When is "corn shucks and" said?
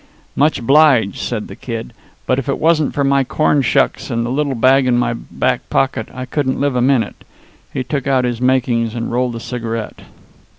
3.23-4.25